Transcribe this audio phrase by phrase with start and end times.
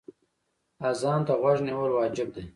[0.89, 2.43] اذان ته غوږ نیول واجب دی.